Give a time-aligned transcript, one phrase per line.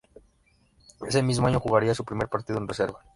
[1.07, 3.03] Ese mismo año jugaría su primer partido en reserva.